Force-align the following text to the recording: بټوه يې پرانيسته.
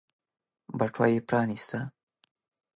بټوه 0.77 1.05
يې 1.11 1.19
پرانيسته. 1.27 1.79